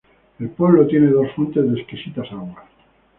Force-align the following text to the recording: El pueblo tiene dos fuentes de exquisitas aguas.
El 0.39 0.49
pueblo 0.49 0.87
tiene 0.87 1.11
dos 1.11 1.31
fuentes 1.35 1.63
de 1.63 1.79
exquisitas 1.79 2.25
aguas. 2.31 2.65